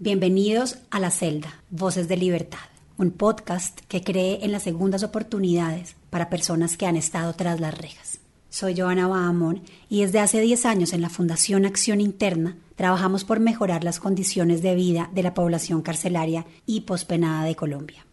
Bienvenidos 0.00 0.78
a 0.92 1.00
La 1.00 1.10
Celda, 1.10 1.60
Voces 1.70 2.06
de 2.06 2.16
Libertad, 2.16 2.68
un 2.98 3.10
podcast 3.10 3.80
que 3.88 4.04
cree 4.04 4.44
en 4.44 4.52
las 4.52 4.62
segundas 4.62 5.02
oportunidades 5.02 5.96
para 6.08 6.30
personas 6.30 6.76
que 6.76 6.86
han 6.86 6.94
estado 6.94 7.32
tras 7.32 7.58
las 7.58 7.76
rejas. 7.76 8.20
Soy 8.48 8.78
Joana 8.78 9.08
Bahamón 9.08 9.64
y 9.88 10.02
desde 10.02 10.20
hace 10.20 10.40
10 10.40 10.66
años 10.66 10.92
en 10.92 11.02
la 11.02 11.10
Fundación 11.10 11.66
Acción 11.66 12.00
Interna 12.00 12.56
trabajamos 12.76 13.24
por 13.24 13.40
mejorar 13.40 13.82
las 13.82 13.98
condiciones 13.98 14.62
de 14.62 14.76
vida 14.76 15.10
de 15.12 15.24
la 15.24 15.34
población 15.34 15.82
carcelaria 15.82 16.46
y 16.64 16.82
pospenada 16.82 17.44
de 17.44 17.56
Colombia. 17.56 18.06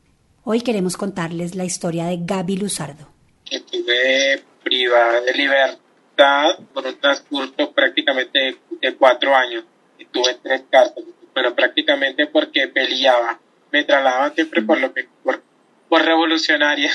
Hoy 0.43 0.61
queremos 0.61 0.97
contarles 0.97 1.53
la 1.53 1.65
historia 1.65 2.07
de 2.07 2.17
Gaby 2.19 2.57
Luzardo. 2.57 3.09
Estuve 3.51 4.43
privada 4.63 5.21
de 5.21 5.33
libertad 5.33 6.57
por 6.73 6.87
un 6.87 6.99
transcurso 6.99 7.71
prácticamente 7.75 8.57
de 8.81 8.95
cuatro 8.95 9.35
años. 9.35 9.65
Estuve 9.99 10.35
tres 10.41 10.63
cárceles, 10.71 11.13
pero 11.35 11.53
prácticamente 11.53 12.25
porque 12.27 12.69
peleaba. 12.69 13.39
Me 13.71 13.83
trasladaban 13.83 14.33
siempre 14.33 14.61
por 14.61 14.79
lo 14.79 14.91
por, 15.21 15.43
por 15.89 16.01
revolucionaria, 16.01 16.91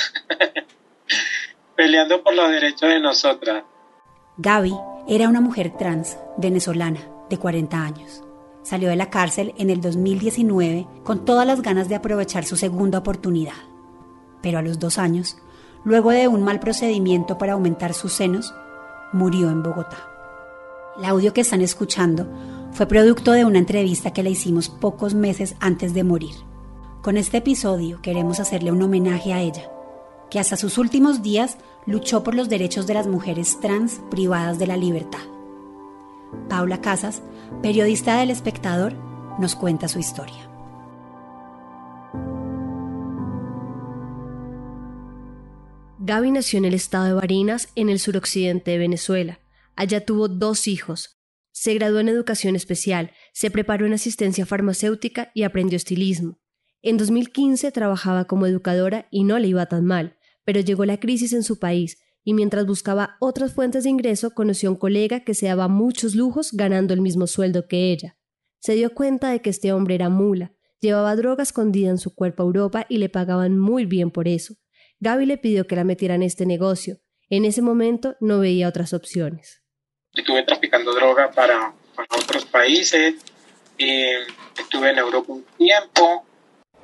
peleando 1.76 2.22
por 2.24 2.34
los 2.34 2.48
derechos 2.48 2.88
de 2.88 3.00
nosotras. 3.00 3.64
Gaby 4.38 4.74
era 5.06 5.28
una 5.28 5.42
mujer 5.42 5.76
trans 5.76 6.16
venezolana 6.38 7.00
de 7.28 7.36
40 7.36 7.76
años. 7.76 8.24
Salió 8.62 8.88
de 8.88 8.96
la 8.96 9.10
cárcel 9.10 9.52
en 9.58 9.68
el 9.68 9.82
2019 9.82 10.86
con 11.04 11.26
todas 11.26 11.46
las 11.46 11.60
ganas 11.60 11.90
de 11.90 11.96
aprovechar 11.96 12.44
su 12.44 12.56
segunda 12.56 12.98
oportunidad. 12.98 13.54
Pero 14.42 14.58
a 14.58 14.62
los 14.62 14.78
dos 14.78 14.98
años, 14.98 15.36
luego 15.84 16.12
de 16.12 16.28
un 16.28 16.42
mal 16.42 16.60
procedimiento 16.60 17.36
para 17.36 17.52
aumentar 17.52 17.92
sus 17.92 18.14
senos, 18.14 18.54
murió 19.12 19.50
en 19.50 19.62
Bogotá. 19.62 19.98
El 20.98 21.04
audio 21.04 21.34
que 21.34 21.42
están 21.42 21.60
escuchando 21.60 22.26
fue 22.72 22.86
producto 22.86 23.32
de 23.32 23.44
una 23.44 23.58
entrevista 23.58 24.12
que 24.12 24.22
le 24.22 24.30
hicimos 24.30 24.68
pocos 24.68 25.14
meses 25.14 25.56
antes 25.60 25.92
de 25.92 26.04
morir. 26.04 26.34
Con 27.02 27.16
este 27.16 27.38
episodio 27.38 28.00
queremos 28.02 28.40
hacerle 28.40 28.72
un 28.72 28.82
homenaje 28.82 29.32
a 29.32 29.40
ella, 29.40 29.70
que 30.30 30.38
hasta 30.38 30.56
sus 30.56 30.78
últimos 30.78 31.22
días 31.22 31.58
luchó 31.86 32.22
por 32.22 32.34
los 32.34 32.48
derechos 32.48 32.86
de 32.86 32.94
las 32.94 33.06
mujeres 33.06 33.58
trans 33.60 34.00
privadas 34.10 34.58
de 34.58 34.66
la 34.66 34.76
libertad. 34.76 35.18
Paula 36.48 36.80
Casas, 36.80 37.22
periodista 37.62 38.18
del 38.18 38.30
Espectador, 38.30 38.94
nos 39.38 39.56
cuenta 39.56 39.88
su 39.88 39.98
historia. 39.98 40.48
Gaby 45.98 46.30
nació 46.30 46.58
en 46.58 46.64
el 46.64 46.74
estado 46.74 47.04
de 47.04 47.12
Barinas, 47.14 47.68
en 47.74 47.88
el 47.88 47.98
suroccidente 47.98 48.72
de 48.72 48.78
Venezuela. 48.78 49.40
Allá 49.76 50.04
tuvo 50.04 50.28
dos 50.28 50.66
hijos. 50.66 51.19
Se 51.52 51.74
graduó 51.74 52.00
en 52.00 52.08
educación 52.08 52.56
especial, 52.56 53.12
se 53.32 53.50
preparó 53.50 53.86
en 53.86 53.92
asistencia 53.92 54.46
farmacéutica 54.46 55.30
y 55.34 55.42
aprendió 55.42 55.76
estilismo. 55.76 56.40
En 56.82 56.96
2015 56.96 57.70
trabajaba 57.72 58.26
como 58.26 58.46
educadora 58.46 59.06
y 59.10 59.24
no 59.24 59.38
le 59.38 59.48
iba 59.48 59.66
tan 59.66 59.84
mal, 59.84 60.16
pero 60.44 60.60
llegó 60.60 60.84
la 60.84 60.98
crisis 60.98 61.32
en 61.32 61.42
su 61.42 61.58
país 61.58 61.98
y 62.24 62.34
mientras 62.34 62.66
buscaba 62.66 63.16
otras 63.20 63.54
fuentes 63.54 63.84
de 63.84 63.90
ingreso 63.90 64.30
conoció 64.32 64.68
a 64.68 64.72
un 64.72 64.78
colega 64.78 65.20
que 65.20 65.34
se 65.34 65.46
daba 65.46 65.68
muchos 65.68 66.14
lujos 66.14 66.52
ganando 66.52 66.94
el 66.94 67.00
mismo 67.00 67.26
sueldo 67.26 67.66
que 67.66 67.92
ella. 67.92 68.16
Se 68.58 68.74
dio 68.74 68.94
cuenta 68.94 69.30
de 69.30 69.40
que 69.40 69.50
este 69.50 69.72
hombre 69.72 69.94
era 69.94 70.08
mula, 70.08 70.52
llevaba 70.80 71.16
droga 71.16 71.42
escondida 71.42 71.90
en 71.90 71.98
su 71.98 72.14
cuerpo 72.14 72.42
a 72.42 72.46
Europa 72.46 72.86
y 72.88 72.98
le 72.98 73.08
pagaban 73.08 73.58
muy 73.58 73.86
bien 73.86 74.10
por 74.10 74.28
eso. 74.28 74.54
Gaby 75.00 75.26
le 75.26 75.38
pidió 75.38 75.66
que 75.66 75.76
la 75.76 75.84
metiera 75.84 76.14
en 76.14 76.22
este 76.22 76.44
negocio. 76.44 76.98
En 77.30 77.44
ese 77.44 77.62
momento 77.62 78.16
no 78.20 78.38
veía 78.40 78.68
otras 78.68 78.92
opciones. 78.92 79.59
Estuve 80.20 80.42
traficando 80.42 80.92
droga 80.92 81.30
para, 81.30 81.72
otros 81.96 82.44
países, 82.44 83.14
eh, 83.78 84.18
estuve 84.58 84.90
en 84.90 84.98
Europa 84.98 85.32
un 85.32 85.46
tiempo. 85.56 86.26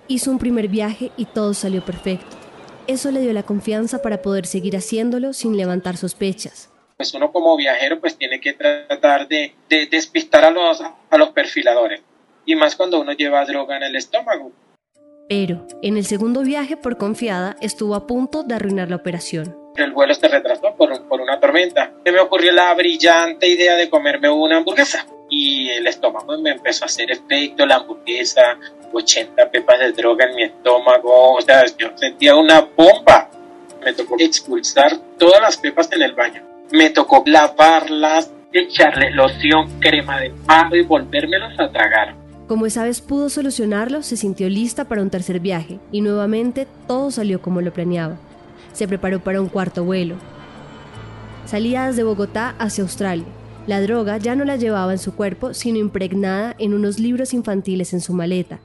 Hizo 0.08 0.30
un 0.30 0.38
primer 0.38 0.68
viaje 0.68 1.12
y 1.18 1.26
todo 1.26 1.52
salió 1.52 1.84
perfecto. 1.84 2.34
Eso 2.86 3.10
le 3.10 3.20
dio 3.20 3.34
la 3.34 3.42
confianza 3.42 4.00
para 4.00 4.22
poder 4.22 4.46
seguir 4.46 4.74
haciéndolo 4.74 5.34
sin 5.34 5.54
levantar 5.54 5.98
sospechas. 5.98 6.70
Pues 6.96 7.12
uno 7.12 7.30
como 7.30 7.54
viajero 7.58 8.00
pues 8.00 8.16
tiene 8.16 8.40
que 8.40 8.54
tratar 8.54 9.28
de, 9.28 9.54
despistar 9.68 10.46
a 10.46 10.50
los, 10.50 10.80
a 10.80 11.18
los 11.18 11.28
perfiladores. 11.32 12.00
Y 12.46 12.56
más 12.56 12.74
cuando 12.74 12.98
uno 12.98 13.12
lleva 13.12 13.44
droga 13.44 13.76
en 13.76 13.82
el 13.82 13.96
estómago. 13.96 14.50
Pero, 15.28 15.66
en 15.82 15.98
el 15.98 16.06
segundo 16.06 16.40
viaje 16.40 16.78
por 16.78 16.96
confiada, 16.96 17.56
estuvo 17.60 17.96
a 17.96 18.06
punto 18.06 18.44
de 18.44 18.54
arruinar 18.54 18.88
la 18.88 18.96
operación. 18.96 19.65
El 19.76 19.92
vuelo 19.92 20.14
se 20.14 20.28
retrasó 20.28 20.74
por, 20.76 21.06
por 21.06 21.20
una 21.20 21.38
tormenta. 21.38 21.92
Se 22.04 22.12
me 22.12 22.20
ocurrió 22.20 22.52
la 22.52 22.72
brillante 22.74 23.48
idea 23.48 23.76
de 23.76 23.90
comerme 23.90 24.30
una 24.30 24.58
hamburguesa. 24.58 25.06
Y 25.28 25.68
el 25.70 25.86
estómago 25.86 26.38
me 26.38 26.50
empezó 26.50 26.84
a 26.84 26.86
hacer 26.86 27.10
efecto, 27.10 27.66
la 27.66 27.76
hamburguesa, 27.76 28.58
80 28.92 29.50
pepas 29.50 29.78
de 29.78 29.92
droga 29.92 30.26
en 30.26 30.36
mi 30.36 30.42
estómago, 30.44 31.34
o 31.34 31.40
sea, 31.40 31.64
yo 31.76 31.90
sentía 31.96 32.36
una 32.36 32.60
bomba. 32.60 33.30
Me 33.84 33.92
tocó 33.92 34.16
expulsar 34.18 34.96
todas 35.18 35.40
las 35.40 35.56
pepas 35.56 35.90
en 35.92 36.02
el 36.02 36.12
baño. 36.12 36.42
Me 36.72 36.90
tocó 36.90 37.22
lavarlas, 37.26 38.32
echarle 38.52 39.10
loción, 39.10 39.78
crema 39.80 40.20
de 40.20 40.30
palo 40.46 40.76
y 40.76 40.82
volvérmelos 40.82 41.58
a 41.58 41.70
tragar. 41.70 42.14
Como 42.48 42.66
esa 42.66 42.84
vez 42.84 43.00
pudo 43.00 43.28
solucionarlo, 43.28 44.02
se 44.02 44.16
sintió 44.16 44.48
lista 44.48 44.84
para 44.84 45.02
un 45.02 45.10
tercer 45.10 45.40
viaje 45.40 45.78
y 45.90 46.00
nuevamente 46.00 46.66
todo 46.86 47.10
salió 47.10 47.42
como 47.42 47.60
lo 47.60 47.72
planeaba. 47.72 48.18
Se 48.76 48.86
preparó 48.86 49.20
para 49.20 49.40
un 49.40 49.48
cuarto 49.48 49.84
vuelo. 49.84 50.16
Salía 51.46 51.86
desde 51.86 52.02
Bogotá 52.02 52.54
hacia 52.58 52.82
Australia. 52.82 53.24
La 53.66 53.80
droga 53.80 54.18
ya 54.18 54.34
no 54.34 54.44
la 54.44 54.56
llevaba 54.56 54.92
en 54.92 54.98
su 54.98 55.16
cuerpo, 55.16 55.54
sino 55.54 55.78
impregnada 55.78 56.54
en 56.58 56.74
unos 56.74 56.98
libros 56.98 57.32
infantiles 57.32 57.94
en 57.94 58.02
su 58.02 58.12
maleta, 58.12 58.60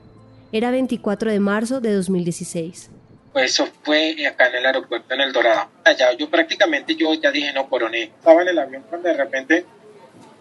era 0.52 0.70
24 0.70 1.32
de 1.32 1.40
marzo 1.40 1.80
de 1.80 1.94
2016. 1.94 2.90
Pues 3.32 3.52
eso 3.52 3.66
fue 3.84 4.14
acá 4.26 4.48
en 4.48 4.56
el 4.56 4.66
aeropuerto 4.66 5.14
en 5.14 5.22
El 5.22 5.32
Dorado. 5.32 5.70
Allá 5.82 6.12
yo 6.12 6.28
prácticamente 6.28 6.94
yo 6.94 7.14
ya 7.14 7.30
dije 7.30 7.54
no 7.54 7.70
coroné. 7.70 8.02
Estaba 8.02 8.42
en 8.42 8.48
el 8.48 8.58
avión 8.58 8.84
cuando 8.90 9.08
de 9.08 9.16
repente 9.16 9.64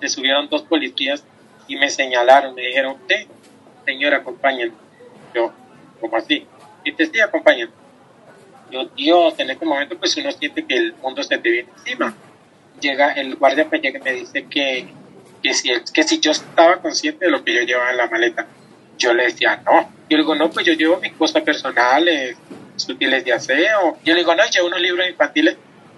se 0.01 0.09
subieron 0.09 0.49
dos 0.49 0.63
policías 0.63 1.23
y 1.69 1.77
me 1.77 1.89
señalaron, 1.89 2.53
me 2.55 2.63
dijeron, 2.63 2.97
usted, 2.99 3.25
señora, 3.85 4.17
acompáñenme. 4.17 4.75
Yo, 5.33 5.53
¿cómo 6.01 6.17
así? 6.17 6.45
Y 6.83 6.91
te 6.91 7.03
estoy 7.03 7.21
acompañando. 7.21 7.80
Yo, 8.71 8.85
Dios, 8.95 9.33
en 9.37 9.49
este 9.49 9.65
momento 9.65 9.97
pues 9.97 10.15
uno 10.17 10.31
siente 10.31 10.65
que 10.65 10.75
el 10.75 10.93
mundo 10.95 11.21
se 11.23 11.37
te 11.37 11.49
viene 11.49 11.69
encima. 11.77 12.15
Llega 12.79 13.11
el 13.13 13.35
guardia 13.35 13.67
me 13.69 13.79
llega 13.79 13.99
y 13.99 14.01
me 14.01 14.13
dice 14.13 14.45
que, 14.49 14.87
que, 15.43 15.53
si, 15.53 15.69
que 15.93 16.03
si 16.03 16.19
yo 16.19 16.31
estaba 16.31 16.81
consciente 16.81 17.25
de 17.25 17.31
lo 17.31 17.43
que 17.43 17.53
yo 17.53 17.61
llevaba 17.61 17.91
en 17.91 17.97
la 17.97 18.07
maleta. 18.07 18.47
Yo 18.97 19.13
le 19.13 19.23
decía, 19.23 19.61
no, 19.65 19.91
yo 20.09 20.17
le 20.17 20.23
digo, 20.23 20.35
no, 20.35 20.49
pues 20.49 20.65
yo 20.65 20.73
llevo 20.73 20.97
mis 20.99 21.13
cosas 21.13 21.43
personales, 21.43 22.37
útiles 22.87 23.23
de 23.25 23.33
aseo. 23.33 23.97
Yo 24.03 24.13
le 24.13 24.19
digo, 24.19 24.35
no, 24.35 24.43
llevo 24.45 24.67
unos 24.67 24.81
libros 24.81 25.07
infantiles 25.07 25.57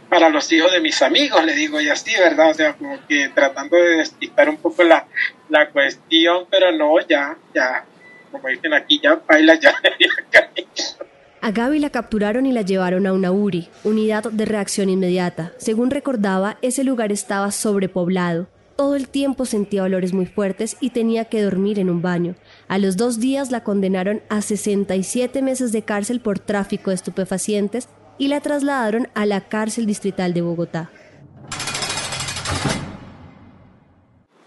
para 0.10 0.30
los 0.30 0.52
hijos 0.52 0.72
de 0.72 0.80
mis 0.80 1.02
amigos, 1.02 1.44
le 1.44 1.56
digo, 1.56 1.82
y 1.82 1.90
así, 1.90 2.14
¿verdad? 2.14 2.52
O 2.52 2.54
sea, 2.54 2.74
como 2.74 3.00
que 3.08 3.30
tratando 3.30 3.78
de 3.78 3.98
despistar 3.98 4.50
un 4.50 4.58
poco 4.58 4.84
la, 4.84 5.08
la 5.50 5.70
cuestión, 5.70 6.46
pero 6.52 6.72
no, 6.72 7.00
ya, 7.08 7.36
ya, 7.54 7.86
como 8.32 8.48
dicen 8.48 8.74
aquí, 8.74 9.00
ya 9.02 9.20
baila, 9.28 9.56
ya. 9.56 9.74
A 11.44 11.52
Gaby 11.52 11.80
la 11.80 11.90
capturaron 11.90 12.46
y 12.46 12.54
la 12.54 12.62
llevaron 12.62 13.06
a 13.06 13.12
una 13.12 13.34
URI, 13.34 13.68
Unidad 13.84 14.32
de 14.32 14.46
Reacción 14.46 14.90
Inmediata. 14.90 15.52
Según 15.58 15.92
recordaba, 15.92 16.58
ese 16.62 16.86
lugar 16.86 17.12
estaba 17.12 17.52
sobrepoblado. 17.52 18.48
Todo 18.78 18.96
el 18.96 19.10
tiempo 19.10 19.44
sentía 19.44 19.84
olores 19.84 20.14
muy 20.14 20.26
fuertes 20.26 20.78
y 20.80 20.92
tenía 20.92 21.26
que 21.26 21.42
dormir 21.42 21.80
en 21.80 21.90
un 21.90 22.02
baño. 22.02 22.36
A 22.70 22.78
los 22.78 22.96
dos 22.96 23.20
días 23.20 23.52
la 23.52 23.62
condenaron 23.62 24.22
a 24.30 24.42
67 24.42 25.42
meses 25.42 25.74
de 25.74 25.82
cárcel 25.82 26.22
por 26.22 26.40
tráfico 26.40 26.92
de 26.92 26.96
estupefacientes 26.96 27.90
y 28.18 28.30
la 28.30 28.40
trasladaron 28.40 29.10
a 29.14 29.26
la 29.26 29.42
cárcel 29.42 29.86
distrital 29.86 30.34
de 30.34 30.44
Bogotá. 30.44 30.92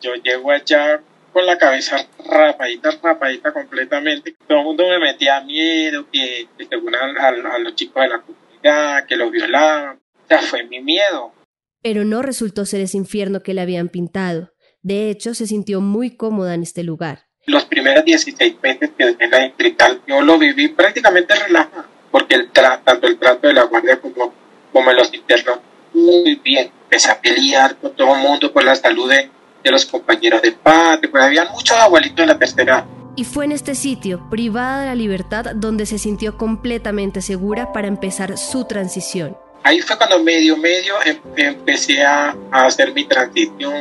Yo 0.00 0.14
llego 0.14 0.50
allá 0.50 1.02
con 1.36 1.44
la 1.44 1.58
cabeza 1.58 1.98
rapadita, 2.30 2.92
rapadita 3.02 3.52
completamente. 3.52 4.34
Todo 4.48 4.60
el 4.60 4.64
mundo 4.64 4.88
me 4.88 4.98
metía 4.98 5.38
miedo, 5.42 6.06
que, 6.10 6.48
según 6.70 6.94
a, 6.94 7.28
a, 7.28 7.58
los 7.58 7.74
chicos 7.74 8.02
de 8.02 8.08
la 8.08 8.22
comunidad, 8.22 9.04
que 9.06 9.16
los 9.16 9.30
violaban. 9.30 10.00
O 10.24 10.26
sea, 10.26 10.40
fue 10.40 10.64
mi 10.64 10.80
miedo. 10.80 11.34
Pero 11.82 12.06
no 12.06 12.22
resultó 12.22 12.64
ser 12.64 12.80
ese 12.80 12.96
infierno 12.96 13.42
que 13.42 13.52
le 13.52 13.60
habían 13.60 13.90
pintado. 13.90 14.54
De 14.80 15.10
hecho, 15.10 15.34
se 15.34 15.46
sintió 15.46 15.82
muy 15.82 16.16
cómoda 16.16 16.54
en 16.54 16.62
este 16.62 16.82
lugar. 16.84 17.26
Los 17.44 17.66
primeros 17.66 18.06
16 18.06 18.56
meses 18.62 18.92
que 18.96 19.14
en 19.18 19.30
la 19.30 19.40
distrital 19.40 20.00
yo 20.08 20.22
lo 20.22 20.38
viví 20.38 20.68
prácticamente 20.68 21.34
relajado, 21.34 21.84
porque 22.10 22.36
el 22.36 22.50
tanto 22.50 23.08
el 23.08 23.18
trato 23.18 23.46
de 23.46 23.52
la 23.52 23.64
guardia 23.64 24.00
como, 24.00 24.32
como 24.72 24.90
los 24.90 25.12
internos, 25.12 25.58
muy 25.92 26.36
bien. 26.36 26.70
Empecé 26.84 27.10
a 27.10 27.20
pelear 27.20 27.76
con 27.76 27.94
todo 27.94 28.16
el 28.16 28.22
mundo 28.22 28.50
por 28.54 28.64
la 28.64 28.74
salud 28.74 29.10
de, 29.10 29.28
los 29.70 29.86
compañeros 29.86 30.42
de 30.42 30.52
patio, 30.52 31.10
porque 31.10 31.26
había 31.26 31.44
muchos 31.46 31.76
abuelitos 31.76 32.20
en 32.20 32.28
la 32.28 32.38
tercera 32.38 32.86
y 33.16 33.24
fue 33.24 33.46
en 33.46 33.52
este 33.52 33.74
sitio, 33.74 34.28
privada 34.28 34.80
de 34.80 34.86
la 34.88 34.94
libertad, 34.94 35.46
donde 35.54 35.86
se 35.86 35.98
sintió 35.98 36.36
completamente 36.36 37.22
segura 37.22 37.72
para 37.72 37.88
empezar 37.88 38.36
su 38.36 38.66
transición. 38.66 39.36
Ahí 39.62 39.80
fue 39.80 39.96
cuando 39.96 40.22
medio, 40.22 40.56
medio 40.58 40.94
em, 41.04 41.18
empecé 41.36 42.04
a, 42.04 42.36
hacer 42.52 42.92
mi 42.92 43.04
transición, 43.04 43.72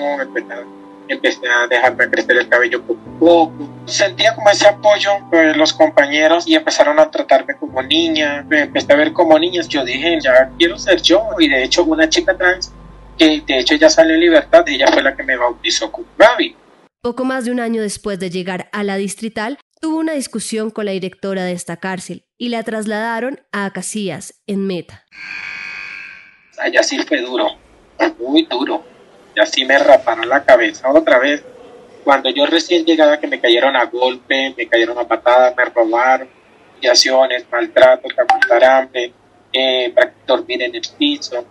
empecé 1.09 1.47
a, 1.47 1.67
dejarme 1.67 2.09
crecer 2.09 2.37
el 2.37 2.47
cabello 2.47 2.81
poco 2.81 2.99
a 3.01 3.19
poco. 3.19 3.69
Sentía 3.85 4.33
como 4.33 4.49
ese 4.49 4.67
apoyo 4.67 5.11
de 5.29 5.53
los 5.53 5.73
compañeros 5.73 6.47
y 6.47 6.55
empezaron 6.55 6.97
a 6.97 7.11
tratarme 7.11 7.55
como 7.57 7.83
niña. 7.83 8.43
Me 8.47 8.61
empecé 8.61 8.93
a 8.93 8.95
ver 8.95 9.11
como 9.11 9.37
niñas. 9.37 9.67
Yo 9.67 9.83
dije, 9.83 10.17
ya 10.23 10.49
quiero 10.57 10.79
ser 10.79 11.01
yo. 11.01 11.27
Y 11.37 11.49
de 11.49 11.65
hecho, 11.65 11.83
una 11.83 12.09
chica 12.09 12.35
trans 12.35 12.71
que 13.17 13.41
de 13.45 13.59
hecho 13.59 13.75
ya 13.75 13.89
salió 13.89 14.15
en 14.15 14.21
libertad, 14.21 14.63
ella 14.67 14.87
fue 14.91 15.03
la 15.03 15.15
que 15.15 15.23
me 15.23 15.37
bautizó 15.37 15.91
como 15.91 16.07
Gaby. 16.17 16.55
Poco 17.01 17.23
más 17.23 17.45
de 17.45 17.51
un 17.51 17.59
año 17.59 17.81
después 17.81 18.19
de 18.19 18.29
llegar 18.29 18.69
a 18.71 18.83
la 18.83 18.95
distrital, 18.95 19.59
tuvo 19.79 19.99
una 19.99 20.13
discusión 20.13 20.71
con 20.71 20.85
la 20.85 20.91
directora 20.91 21.43
de 21.43 21.51
esta 21.51 21.77
cárcel 21.77 22.25
y 22.37 22.49
la 22.49 22.63
trasladaron 22.63 23.39
a 23.51 23.71
Casillas, 23.71 24.41
en 24.47 24.65
Meta. 24.65 25.05
Allá 26.57 26.83
sí 26.83 26.97
fue 27.03 27.21
duro, 27.21 27.57
muy 28.19 28.45
duro. 28.45 28.83
Y 29.35 29.39
así 29.39 29.65
me 29.65 29.77
raparon 29.77 30.27
la 30.29 30.43
cabeza 30.43 30.89
otra 30.89 31.19
vez. 31.19 31.43
Cuando 32.03 32.29
yo 32.29 32.45
recién 32.45 32.85
llegaba 32.85 33.19
que 33.19 33.27
me 33.27 33.39
cayeron 33.39 33.75
a 33.75 33.85
golpe, 33.85 34.53
me 34.55 34.67
cayeron 34.67 34.97
a 34.97 35.07
patadas, 35.07 35.55
me 35.55 35.65
robaron, 35.65 36.29
humillaciones, 36.73 37.45
maltratos, 37.51 38.11
aguantar 38.17 38.63
hambre, 38.63 39.13
eh, 39.51 39.93
dormir 40.25 40.61
en 40.63 40.75
el 40.75 40.81
piso, 40.97 41.45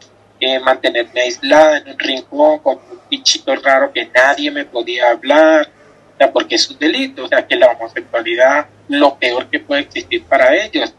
mantenerme 0.64 1.22
aislada 1.22 1.78
en 1.78 1.88
un 1.88 1.98
rincón 1.98 2.58
con 2.58 2.74
un 2.74 2.98
bichito 3.10 3.54
raro 3.56 3.92
que 3.92 4.06
nadie 4.14 4.50
me 4.50 4.64
podía 4.64 5.10
hablar, 5.10 5.70
o 6.14 6.16
sea, 6.18 6.32
porque 6.32 6.56
es 6.56 6.70
un 6.70 6.78
delito, 6.78 7.24
o 7.24 7.28
sea, 7.28 7.46
que 7.46 7.56
la 7.56 7.68
homosexualidad 7.72 8.66
lo 8.88 9.18
peor 9.18 9.48
que 9.48 9.60
puede 9.60 9.82
existir 9.82 10.22
para 10.24 10.54
ellos. 10.54 10.94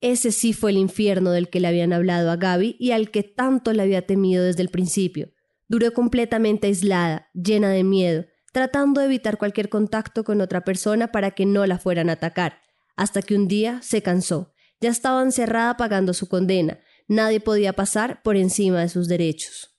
Ese 0.00 0.30
sí 0.30 0.52
fue 0.52 0.70
el 0.70 0.76
infierno 0.76 1.30
del 1.30 1.48
que 1.48 1.60
le 1.60 1.68
habían 1.68 1.92
hablado 1.92 2.30
a 2.30 2.36
Gaby 2.36 2.76
y 2.78 2.92
al 2.92 3.10
que 3.10 3.22
tanto 3.22 3.72
le 3.72 3.82
había 3.82 4.06
temido 4.06 4.44
desde 4.44 4.62
el 4.62 4.68
principio. 4.68 5.32
Duró 5.68 5.92
completamente 5.92 6.68
aislada, 6.68 7.28
llena 7.34 7.70
de 7.70 7.82
miedo, 7.82 8.26
tratando 8.52 9.00
de 9.00 9.06
evitar 9.06 9.36
cualquier 9.36 9.68
contacto 9.68 10.22
con 10.22 10.40
otra 10.40 10.62
persona 10.64 11.10
para 11.10 11.32
que 11.32 11.44
no 11.44 11.66
la 11.66 11.78
fueran 11.78 12.08
a 12.08 12.14
atacar, 12.14 12.60
hasta 12.94 13.22
que 13.22 13.34
un 13.34 13.48
día 13.48 13.80
se 13.82 14.02
cansó. 14.02 14.54
Ya 14.80 14.90
estaba 14.90 15.22
encerrada 15.22 15.76
pagando 15.76 16.12
su 16.14 16.28
condena, 16.28 16.78
nadie 17.08 17.40
podía 17.40 17.72
pasar 17.72 18.22
por 18.22 18.36
encima 18.36 18.80
de 18.80 18.88
sus 18.88 19.08
derechos. 19.08 19.74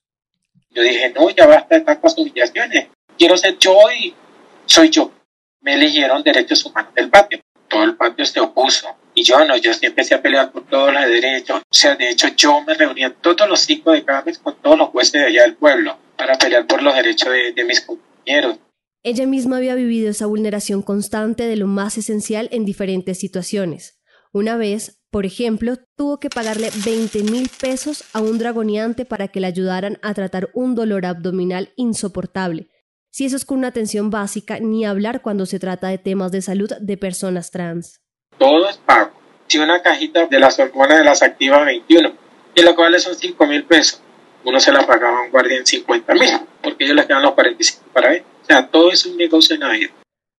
Yo 0.71 0.83
dije, 0.83 1.12
no, 1.15 1.29
ya 1.29 1.47
basta 1.47 1.75
de 1.75 1.81
tantas 1.81 2.18
humillaciones. 2.18 2.88
Quiero 3.18 3.35
ser 3.38 3.57
yo 3.57 3.75
y 4.00 4.13
soy 4.65 4.89
yo. 4.89 5.12
Me 5.62 5.74
eligieron 5.74 6.24
derechos 6.24 6.65
humanos 6.65 6.94
del 6.94 7.09
patio. 7.09 7.39
Todo 7.68 7.83
el 7.83 7.95
patio 7.95 8.25
se 8.25 8.39
opuso. 8.39 8.88
Y 9.13 9.24
yo 9.24 9.44
no, 9.45 9.57
yo 9.57 9.74
sí 9.74 9.88
empecé 9.88 10.13
a 10.13 10.21
pelear 10.21 10.51
por 10.51 10.68
todos 10.68 10.94
los 10.94 11.06
derechos. 11.07 11.62
O 11.62 11.74
sea, 11.74 11.95
de 11.95 12.09
hecho, 12.09 12.27
yo 12.35 12.62
me 12.62 12.75
reunía 12.75 13.13
todos 13.13 13.50
los 13.50 13.62
cinco 13.62 13.91
de 13.91 14.06
cada 14.06 14.21
mes 14.21 14.38
con 14.38 14.56
todos 14.62 14.77
los 14.77 14.89
jueces 14.89 15.13
de 15.13 15.25
allá 15.25 15.41
del 15.44 15.56
pueblo 15.56 15.97
para 16.15 16.38
pelear 16.38 16.68
por 16.68 16.83
los 16.83 16.95
derechos 16.95 17.31
de, 17.31 17.53
de 17.53 17.63
mis 17.63 17.81
compañeros. 17.81 18.57
Ella 19.03 19.25
misma 19.25 19.57
había 19.57 19.75
vivido 19.75 20.12
esa 20.12 20.25
vulneración 20.25 20.81
constante 20.81 21.47
de 21.47 21.56
lo 21.56 21.68
más 21.68 21.97
esencial 21.97 22.50
en 22.51 22.65
diferentes 22.65 23.19
situaciones. 23.19 24.00
Una 24.33 24.57
vez, 24.57 25.01
por 25.17 25.25
ejemplo, 25.25 25.77
tuvo 25.95 26.19
que 26.19 26.29
pagarle 26.29 26.69
20 26.85 27.23
mil 27.23 27.49
pesos 27.49 28.03
a 28.13 28.21
un 28.21 28.37
dragoniante 28.37 29.03
para 29.03 29.29
que 29.29 29.39
le 29.39 29.47
ayudaran 29.47 29.97
a 30.03 30.13
tratar 30.13 30.49
un 30.53 30.75
dolor 30.75 31.07
abdominal 31.07 31.73
insoportable. 31.75 32.67
Si 33.09 33.25
eso 33.25 33.35
es 33.35 33.43
con 33.43 33.57
una 33.57 33.69
atención 33.69 34.11
básica, 34.11 34.59
ni 34.59 34.85
hablar 34.85 35.23
cuando 35.23 35.47
se 35.47 35.57
trata 35.57 35.87
de 35.87 35.97
temas 35.97 36.31
de 36.31 36.43
salud 36.43 36.71
de 36.79 36.97
personas 36.97 37.49
trans. 37.49 37.99
Todo 38.37 38.69
es 38.69 38.77
pago. 38.77 39.09
Si 39.47 39.57
una 39.57 39.81
cajita 39.81 40.27
de 40.27 40.39
las 40.39 40.59
hormonas 40.59 40.99
de 40.99 41.03
las 41.03 41.23
activas 41.23 41.65
21, 41.65 42.13
y 42.53 42.61
lo 42.61 42.75
cual 42.75 42.99
son 42.99 43.15
5 43.15 43.47
mil 43.47 43.63
pesos, 43.63 43.99
uno 44.45 44.59
se 44.59 44.71
la 44.71 44.85
pagaba 44.85 45.17
a 45.17 45.21
un 45.23 45.31
guardia 45.31 45.57
en 45.57 45.65
50 45.65 46.13
mil, 46.13 46.29
porque 46.61 46.83
ellos 46.83 46.95
les 46.95 47.07
quedan 47.07 47.23
los 47.23 47.33
45 47.33 47.85
para 47.91 48.13
él. 48.13 48.23
O 48.43 48.45
sea, 48.45 48.67
todo 48.67 48.91
es 48.91 49.03
un 49.07 49.17
negocio 49.17 49.55
en 49.55 49.61
la 49.61 49.69
vida. 49.69 49.89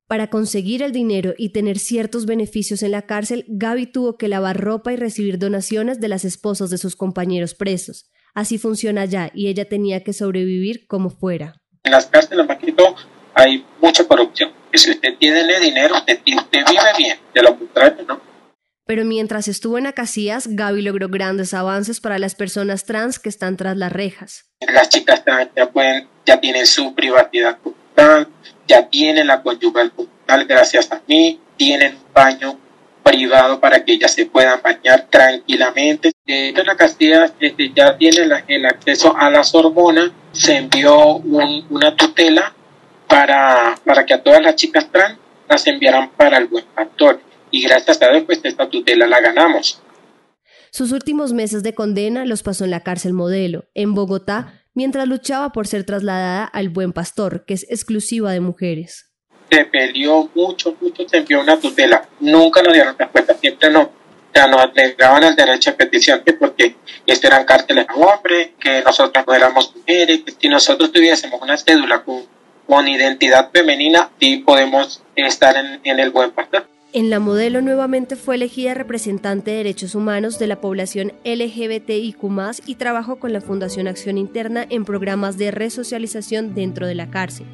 Para 0.09 0.29
conseguir 0.31 0.83
el 0.83 0.93
dinero 0.93 1.35
y 1.37 1.51
tener 1.51 1.79
ciertos 1.79 2.25
beneficios 2.25 2.83
en 2.83 2.93
la 2.93 3.03
cárcel, 3.03 3.45
Gaby 3.47 3.93
tuvo 3.93 4.17
que 4.17 4.29
lavar 4.29 4.59
ropa 4.59 4.91
y 4.91 4.97
recibir 4.97 5.39
donaciones 5.39 6.01
de 6.01 6.09
las 6.09 6.25
esposas 6.25 6.71
de 6.71 6.79
sus 6.79 6.97
compañeros 6.97 7.55
presos. 7.55 8.11
Así 8.35 8.57
funciona 8.57 9.05
ya 9.05 9.31
y 9.35 9.49
ella 9.49 9.69
tenía 9.69 10.03
que 10.03 10.15
sobrevivir 10.15 10.87
como 10.87 11.11
fuera. 11.11 11.61
En 11.85 11.93
las 11.93 12.07
cárceles, 12.07 12.47
Maquito, 12.47 12.97
hay 13.35 13.67
mucha 13.83 14.09
corrupción. 14.09 14.51
Que 14.73 14.79
si 14.79 14.93
usted 14.93 15.15
tiene 15.19 15.61
dinero, 15.61 15.97
usted, 15.97 16.21
vive 16.25 16.43
bien. 16.97 17.19
De 17.35 17.43
lo 17.43 17.59
contrario, 17.59 18.03
¿no? 18.09 18.19
Pero 18.87 19.05
mientras 19.05 19.47
estuvo 19.47 19.77
en 19.77 19.87
Acacias, 19.87 20.47
Gaby 20.49 20.81
logró 20.81 21.11
grandes 21.11 21.53
avances 21.53 22.01
para 22.01 22.19
las 22.19 22.35
personas 22.35 22.87
trans 22.87 23.19
que 23.19 23.29
están 23.29 23.59
tras 23.59 23.77
las 23.77 23.93
rejas. 23.93 24.47
Las 24.61 24.89
chicas 24.89 25.23
trans 25.23 25.51
ya, 25.55 25.71
pueden, 25.71 26.09
ya 26.25 26.41
tienen 26.41 26.67
su 26.67 26.95
privacidad 26.95 27.59
ya 28.69 28.89
tienen 28.89 29.27
la 29.27 29.43
conyugal 29.43 29.91
total 29.91 30.45
gracias 30.45 30.93
a 30.93 31.03
mí, 31.09 31.41
tienen 31.57 31.97
un 31.97 32.13
baño 32.13 32.59
privado 33.03 33.59
para 33.59 33.85
que 33.85 33.95
ellas 33.95 34.13
se 34.13 34.27
puedan 34.27 34.61
bañar 34.63 35.07
tranquilamente. 35.11 36.13
De 36.27 36.51
hecho, 36.51 36.63
la 36.63 36.77
Castilla 36.77 37.33
este, 37.41 37.73
ya 37.75 37.97
tiene 37.97 38.29
el 38.49 38.67
acceso 38.67 39.17
a 39.17 39.31
las 39.31 39.55
hormonas, 39.55 40.11
se 40.33 40.57
envió 40.57 41.17
una 41.17 41.97
tutela 41.97 42.55
para, 43.07 43.75
para 43.85 44.05
que 44.05 44.15
a 44.15 44.23
todas 44.23 44.43
las 44.43 44.57
chicas 44.57 44.89
trans 44.93 45.19
las 45.49 45.67
enviaran 45.67 46.11
para 46.11 46.37
el 46.37 46.47
buen 46.47 46.67
factor. 46.75 47.21
Y 47.51 47.63
gracias 47.63 48.03
a 48.03 48.11
Dios, 48.11 48.25
pues 48.27 48.41
esta 48.45 48.69
tutela 48.69 49.07
la 49.07 49.21
ganamos. 49.21 49.81
Sus 50.71 50.93
últimos 50.93 51.33
meses 51.33 51.63
de 51.63 51.75
condena 51.75 52.27
los 52.27 52.43
pasó 52.43 52.65
en 52.65 52.71
la 52.71 52.83
cárcel 52.83 53.15
modelo, 53.15 53.65
en 53.73 53.95
Bogotá, 53.95 54.63
mientras 54.79 55.09
luchaba 55.09 55.51
por 55.51 55.67
ser 55.67 55.83
trasladada 55.83 56.45
al 56.45 56.69
Buen 56.69 56.93
Pastor, 56.93 57.45
que 57.45 57.55
es 57.55 57.67
exclusiva 57.69 58.31
de 58.31 58.39
mujeres. 58.39 59.11
Se 59.51 59.65
peleó 59.65 60.31
mucho, 60.37 60.77
mucho, 60.81 61.03
se 61.09 61.17
envió 61.17 61.41
una 61.41 61.59
tutela. 61.59 62.09
Nunca 62.21 62.63
nos 62.63 62.75
dieron 62.75 62.97
respuesta, 62.97 63.35
siempre 63.35 63.73
no. 63.73 63.91
Ya 64.33 64.47
nos 64.47 64.73
negaban 64.75 65.25
el 65.25 65.35
derecho 65.35 65.71
a 65.71 65.73
petición, 65.73 66.23
que 66.25 66.33
porque 66.33 66.77
este 67.07 67.27
eran 67.27 67.45
cárteles 67.45 67.87
a 67.89 67.95
hombres, 67.97 68.51
que 68.61 68.81
nosotros 68.83 69.25
no 69.27 69.35
éramos 69.35 69.75
mujeres, 69.75 70.21
que 70.25 70.31
si 70.41 70.49
nosotros 70.49 70.93
tuviésemos 70.93 71.43
una 71.43 71.57
cédula 71.57 72.05
con, 72.05 72.87
identidad 72.87 73.51
femenina, 73.51 74.11
sí 74.21 74.37
podemos 74.37 75.03
estar 75.17 75.57
en 75.57 75.99
el 75.99 76.11
Buen 76.11 76.31
Pastor. 76.31 76.69
En 76.95 77.11
la 77.11 77.21
modelo 77.21 77.61
nuevamente 77.61 78.17
fue 78.17 78.37
elegida 78.37 78.73
representante 78.73 79.51
de 79.51 79.59
derechos 79.59 79.95
humanos 79.95 80.39
de 80.39 80.47
la 80.47 80.63
población 80.63 81.13
LGBTIQ 81.23 82.17
y 82.65 82.77
trabajó 82.77 83.17
con 83.17 83.35
la 83.35 83.43
Fundación 83.43 83.89
Acción 83.89 84.17
Interna 84.17 84.67
en 84.71 84.87
programas 84.87 85.37
de 85.37 85.51
resocialización 85.51 86.55
dentro 86.55 86.87
de 86.87 86.95
la 86.95 87.11
cárcel. 87.11 87.47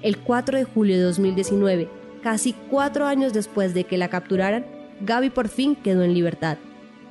El 0.00 0.16
4 0.16 0.56
de 0.56 0.64
julio 0.64 0.96
de 0.96 1.02
2019, 1.02 1.90
casi 2.22 2.54
cuatro 2.70 3.04
años 3.04 3.34
después 3.34 3.74
de 3.74 3.84
que 3.84 3.98
la 3.98 4.08
capturaran, 4.08 4.64
Gaby 5.02 5.28
por 5.28 5.50
fin 5.50 5.76
quedó 5.76 6.02
en 6.02 6.14
libertad. 6.14 6.56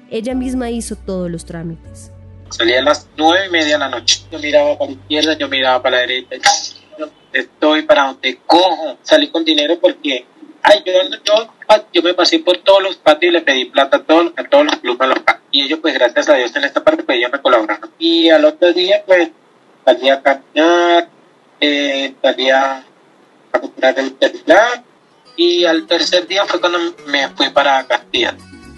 Ella 0.10 0.34
misma 0.34 0.72
hizo 0.72 0.96
todos 0.96 1.30
los 1.30 1.46
trámites. 1.46 2.12
Salía 2.50 2.80
a 2.80 2.84
las 2.84 3.08
nueve 3.18 3.46
y 3.48 3.52
media 3.52 3.74
de 3.74 3.80
la 3.80 3.90
noche. 3.90 4.24
Yo 4.32 4.40
miraba 4.40 4.80
para 4.80 4.90
la 4.90 4.98
izquierda, 4.98 5.38
yo 5.38 5.48
miraba 5.48 5.84
para 5.84 5.98
la 5.98 6.02
derecha. 6.02 6.40
estoy 7.34 7.84
para 7.84 8.08
donde 8.08 8.40
cojo. 8.48 8.98
Salí 9.04 9.30
con 9.30 9.46
dinero 9.46 9.78
porque 9.80 10.26
ay, 10.66 10.84
yo, 10.86 10.94
yo, 11.24 11.54
yo 11.94 12.02
me 12.02 12.14
pasé 12.14 12.40
por 12.40 12.58
todos 12.58 12.82
los 12.82 12.96
patios 12.98 13.30
y 13.30 13.34
le 13.34 13.42
pedí 13.42 13.66
plata 13.66 13.98
a 13.98 14.04
todos, 14.04 14.34
a 14.36 14.44
todos 14.44 14.66
los 14.66 14.76
clubes, 14.78 15.02
a 15.02 15.08
los 15.08 15.20
Y 15.52 15.64
ellos, 15.64 15.80
pues, 15.82 15.94
gracias 15.94 16.30
a 16.30 16.36
Dios, 16.36 16.56
en 16.56 16.64
esta 16.64 16.84
parte, 16.84 17.04
pues, 17.04 17.18
ellos 17.18 17.32
me 17.32 17.42
colaboraron. 17.42 17.92
Y 18.00 18.30
al 18.30 18.46
otro 18.46 18.74
día, 18.74 19.04
pues, 19.06 19.30
salí 19.86 20.10
a 20.10 20.22
caminar, 20.22 21.10
eh, 21.60 22.14
salí 22.22 22.50
a, 22.50 22.84
comprar 23.52 23.98
el 24.00 24.16
celular, 24.20 24.84
y 25.38 25.66
al 25.66 25.86
tercer 25.88 26.28
día 26.28 26.46
fue 26.46 26.60
cuando 26.60 26.80
me 27.08 27.30
fui 27.30 27.50
para 27.50 27.86
Castilla. 27.86 28.36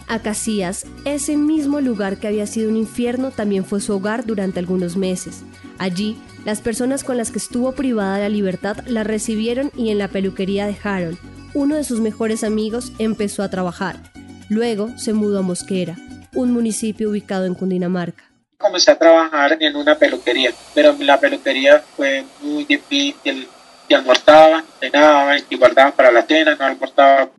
A 0.07 0.21
Casillas, 0.21 0.85
ese 1.03 1.35
mismo 1.35 1.81
lugar 1.81 2.17
que 2.17 2.27
había 2.27 2.47
sido 2.47 2.69
un 2.69 2.77
infierno 2.77 3.31
también 3.31 3.65
fue 3.65 3.81
su 3.81 3.95
hogar 3.95 4.25
durante 4.25 4.59
algunos 4.59 4.95
meses. 4.95 5.43
Allí, 5.79 6.17
las 6.45 6.61
personas 6.61 7.03
con 7.03 7.17
las 7.17 7.31
que 7.31 7.39
estuvo 7.39 7.73
privada 7.73 8.15
de 8.15 8.23
la 8.23 8.29
libertad 8.29 8.77
la 8.85 9.03
recibieron 9.03 9.69
y 9.75 9.89
en 9.89 9.97
la 9.97 10.07
peluquería 10.07 10.65
de 10.65 10.77
Harold, 10.81 11.17
uno 11.53 11.75
de 11.75 11.83
sus 11.83 11.99
mejores 11.99 12.43
amigos 12.43 12.91
empezó 12.99 13.43
a 13.43 13.49
trabajar. 13.49 14.11
Luego 14.49 14.97
se 14.97 15.13
mudó 15.13 15.39
a 15.39 15.41
Mosquera, 15.41 15.97
un 16.33 16.51
municipio 16.51 17.09
ubicado 17.09 17.45
en 17.45 17.55
Cundinamarca. 17.55 18.23
Comencé 18.57 18.91
a 18.91 18.97
trabajar 18.97 19.57
en 19.61 19.75
una 19.75 19.95
peluquería, 19.95 20.51
pero 20.73 20.95
la 20.99 21.19
peluquería 21.19 21.83
fue 21.95 22.25
muy 22.41 22.65
difícil, 22.65 23.47
almorzaba, 23.95 24.63
cenaba, 24.79 25.37
si 25.37 25.55
guardaba 25.55 25.91
para 25.91 26.11
la 26.11 26.23
cena, 26.23 26.55
no 26.55 26.65
almorzaba. 26.65 27.31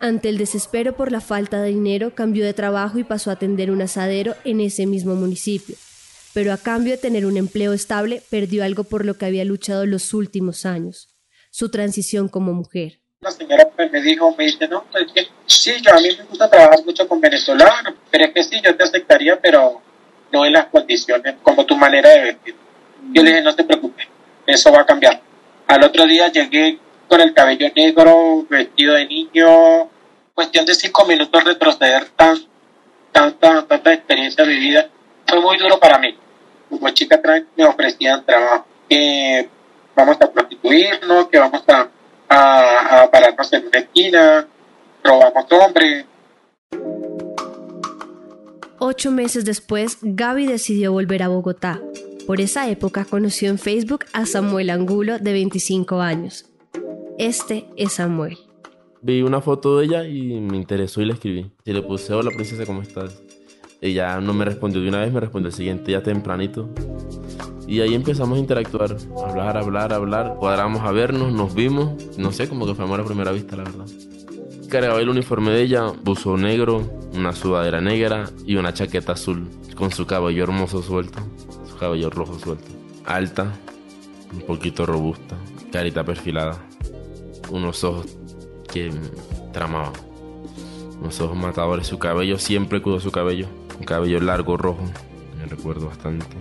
Ante 0.00 0.28
el 0.28 0.38
desespero 0.38 0.96
por 0.96 1.12
la 1.12 1.20
falta 1.20 1.62
de 1.62 1.68
dinero, 1.68 2.14
cambió 2.14 2.44
de 2.44 2.54
trabajo 2.54 2.98
y 2.98 3.04
pasó 3.04 3.30
a 3.30 3.34
atender 3.34 3.70
un 3.70 3.82
asadero 3.82 4.34
en 4.44 4.60
ese 4.60 4.86
mismo 4.86 5.14
municipio. 5.14 5.76
Pero 6.34 6.52
a 6.52 6.56
cambio 6.56 6.92
de 6.92 6.98
tener 6.98 7.26
un 7.26 7.36
empleo 7.36 7.72
estable, 7.72 8.22
perdió 8.30 8.64
algo 8.64 8.84
por 8.84 9.04
lo 9.04 9.14
que 9.14 9.26
había 9.26 9.44
luchado 9.44 9.86
los 9.86 10.12
últimos 10.14 10.66
años, 10.66 11.14
su 11.50 11.70
transición 11.70 12.28
como 12.28 12.52
mujer. 12.52 13.01
La 13.22 13.30
señora 13.30 13.68
pues, 13.76 13.92
me 13.92 14.02
dijo, 14.02 14.34
me 14.36 14.46
dice, 14.46 14.66
no, 14.66 14.82
pues 14.90 15.12
que 15.12 15.28
sí, 15.46 15.80
yo 15.80 15.94
a 15.94 16.00
mí 16.00 16.08
me 16.18 16.24
gusta 16.24 16.50
trabajar 16.50 16.84
mucho 16.84 17.06
con 17.06 17.20
venezolanos, 17.20 17.94
pero 18.10 18.24
es 18.24 18.32
que 18.32 18.42
sí, 18.42 18.60
yo 18.60 18.74
te 18.74 18.82
aceptaría, 18.82 19.40
pero 19.40 19.80
no 20.32 20.44
en 20.44 20.54
las 20.54 20.66
condiciones, 20.66 21.36
como 21.40 21.64
tu 21.64 21.76
manera 21.76 22.10
de 22.10 22.20
vestir. 22.20 22.56
Yo 23.12 23.22
le 23.22 23.30
dije, 23.30 23.42
no 23.42 23.54
te 23.54 23.62
preocupes, 23.62 24.08
eso 24.44 24.72
va 24.72 24.80
a 24.80 24.86
cambiar. 24.86 25.20
Al 25.68 25.84
otro 25.84 26.04
día 26.04 26.32
llegué 26.32 26.80
con 27.06 27.20
el 27.20 27.32
cabello 27.32 27.68
negro, 27.76 28.44
vestido 28.50 28.94
de 28.94 29.06
niño, 29.06 29.88
cuestión 30.34 30.66
de 30.66 30.74
cinco 30.74 31.04
minutos 31.04 31.44
retroceder 31.44 32.08
tan, 32.16 32.38
tanta, 33.12 33.64
tanta 33.68 33.92
experiencia 33.92 34.42
vivida, 34.44 34.88
fue 35.28 35.40
muy 35.40 35.58
duro 35.58 35.78
para 35.78 35.96
mí. 35.98 36.18
Como 36.68 36.90
chica 36.90 37.22
trans 37.22 37.44
me 37.56 37.66
ofrecían 37.66 38.26
trabajo, 38.26 38.66
que 38.88 39.48
vamos 39.94 40.16
a 40.20 40.28
prostituirnos, 40.28 41.28
que 41.28 41.38
vamos 41.38 41.62
a, 41.68 41.88
a, 42.32 43.02
a 43.02 43.10
pararnos 43.10 43.52
en 43.52 43.66
una 43.66 43.78
esquina, 43.78 44.46
robamos 45.04 45.46
hombres. 45.50 46.06
Ocho 48.78 49.12
meses 49.12 49.44
después, 49.44 49.98
Gaby 50.02 50.46
decidió 50.46 50.92
volver 50.92 51.22
a 51.22 51.28
Bogotá. 51.28 51.80
Por 52.26 52.40
esa 52.40 52.68
época 52.68 53.04
conoció 53.04 53.48
en 53.48 53.58
Facebook 53.58 54.06
a 54.12 54.26
Samuel 54.26 54.70
Angulo, 54.70 55.18
de 55.18 55.32
25 55.32 56.00
años. 56.00 56.46
Este 57.18 57.66
es 57.76 57.94
Samuel. 57.94 58.38
Vi 59.00 59.22
una 59.22 59.40
foto 59.40 59.78
de 59.78 59.86
ella 59.86 60.04
y 60.04 60.40
me 60.40 60.56
interesó 60.56 61.02
y 61.02 61.06
le 61.06 61.14
escribí. 61.14 61.50
Y 61.64 61.72
le 61.72 61.82
puse, 61.82 62.12
hola 62.14 62.30
princesa, 62.30 62.64
¿cómo 62.64 62.82
estás? 62.82 63.20
Ella 63.80 64.20
no 64.20 64.32
me 64.32 64.44
respondió 64.44 64.80
de 64.80 64.88
una 64.88 65.00
vez, 65.00 65.12
me 65.12 65.20
respondió 65.20 65.48
el 65.48 65.54
siguiente 65.54 65.92
ya 65.92 66.02
tempranito. 66.02 66.70
Y 67.72 67.80
ahí 67.80 67.94
empezamos 67.94 68.36
a 68.36 68.38
interactuar, 68.38 68.98
hablar, 69.26 69.56
hablar, 69.56 69.94
hablar. 69.94 70.36
Cuadramos 70.38 70.82
a 70.82 70.92
vernos, 70.92 71.32
nos 71.32 71.54
vimos. 71.54 71.94
No 72.18 72.30
sé, 72.30 72.46
como 72.46 72.66
que 72.66 72.74
fue 72.74 72.84
amor 72.84 73.00
a 73.00 73.04
primera 73.06 73.32
vista, 73.32 73.56
la 73.56 73.64
verdad. 73.64 73.86
Cargaba 74.68 75.00
el 75.00 75.08
uniforme 75.08 75.52
de 75.52 75.62
ella, 75.62 75.86
buzo 76.04 76.36
negro, 76.36 76.86
una 77.14 77.32
sudadera 77.32 77.80
negra 77.80 78.28
y 78.44 78.56
una 78.56 78.74
chaqueta 78.74 79.12
azul, 79.12 79.48
con 79.74 79.90
su 79.90 80.04
cabello 80.04 80.42
hermoso 80.42 80.82
suelto, 80.82 81.20
su 81.66 81.78
cabello 81.78 82.10
rojo 82.10 82.38
suelto. 82.38 82.70
Alta, 83.06 83.50
un 84.34 84.42
poquito 84.42 84.84
robusta, 84.84 85.38
carita 85.72 86.04
perfilada, 86.04 86.58
unos 87.48 87.84
ojos 87.84 88.18
que 88.70 88.92
tramaban, 89.54 89.94
unos 91.00 91.18
ojos 91.22 91.38
matadores. 91.38 91.86
Su 91.86 91.98
cabello 91.98 92.36
siempre 92.38 92.82
cuidó 92.82 93.00
su 93.00 93.10
cabello, 93.10 93.46
un 93.78 93.86
cabello 93.86 94.20
largo, 94.20 94.58
rojo, 94.58 94.84
me 95.38 95.46
recuerdo 95.46 95.86
bastante. 95.86 96.36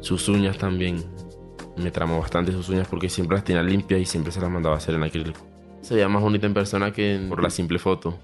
Sus 0.00 0.28
uñas 0.28 0.58
también, 0.58 1.04
me 1.76 1.90
tramó 1.90 2.20
bastante 2.20 2.52
sus 2.52 2.68
uñas 2.68 2.88
porque 2.88 3.08
siempre 3.08 3.36
las 3.36 3.44
tenía 3.44 3.62
limpias 3.62 4.00
y 4.00 4.06
siempre 4.06 4.32
se 4.32 4.40
las 4.40 4.50
mandaba 4.50 4.74
a 4.74 4.78
hacer 4.78 4.94
en 4.94 5.02
acrílico. 5.02 5.46
Se 5.82 5.94
veía 5.94 6.08
más 6.08 6.22
bonita 6.22 6.46
en 6.46 6.54
persona 6.54 6.92
que 6.92 7.24
por 7.28 7.42
la 7.42 7.50
simple 7.50 7.78
foto. 7.78 8.18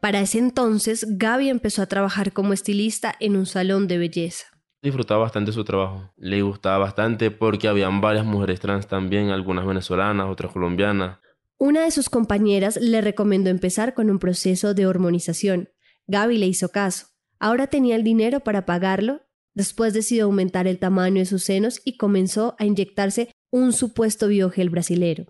Para 0.00 0.20
ese 0.20 0.38
entonces, 0.38 1.06
Gaby 1.08 1.48
empezó 1.48 1.82
a 1.82 1.86
trabajar 1.86 2.32
como 2.32 2.52
estilista 2.52 3.14
en 3.20 3.36
un 3.36 3.46
salón 3.46 3.86
de 3.86 3.98
belleza. 3.98 4.46
Disfrutaba 4.82 5.22
bastante 5.22 5.52
su 5.52 5.62
trabajo. 5.62 6.12
Le 6.16 6.42
gustaba 6.42 6.78
bastante 6.78 7.30
porque 7.30 7.68
habían 7.68 8.00
varias 8.00 8.26
mujeres 8.26 8.58
trans 8.58 8.88
también, 8.88 9.30
algunas 9.30 9.64
venezolanas, 9.64 10.28
otras 10.28 10.50
colombianas. 10.52 11.20
Una 11.56 11.84
de 11.84 11.92
sus 11.92 12.10
compañeras 12.10 12.76
le 12.80 13.00
recomendó 13.00 13.48
empezar 13.48 13.94
con 13.94 14.10
un 14.10 14.18
proceso 14.18 14.74
de 14.74 14.88
hormonización. 14.88 15.68
Gaby 16.08 16.38
le 16.38 16.46
hizo 16.46 16.70
caso. 16.70 17.06
Ahora 17.38 17.68
tenía 17.68 17.94
el 17.94 18.02
dinero 18.02 18.40
para 18.40 18.66
pagarlo. 18.66 19.22
Después 19.54 19.92
decidió 19.92 20.24
aumentar 20.24 20.66
el 20.66 20.78
tamaño 20.78 21.20
de 21.20 21.26
sus 21.26 21.44
senos 21.44 21.80
y 21.84 21.96
comenzó 21.96 22.54
a 22.58 22.64
inyectarse 22.64 23.30
un 23.50 23.72
supuesto 23.72 24.28
biogel 24.28 24.70
brasilero. 24.70 25.26